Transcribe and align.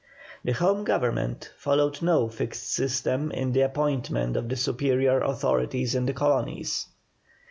The 0.43 0.53
Home 0.53 0.83
Government 0.83 1.51
followed 1.59 2.01
no 2.01 2.27
fixed 2.27 2.73
system 2.73 3.29
in 3.29 3.51
the 3.51 3.61
appointment 3.61 4.35
of 4.35 4.49
the 4.49 4.55
superior 4.55 5.19
authorities 5.21 5.93
in 5.93 6.07
the 6.07 6.13
colonies. 6.13 6.87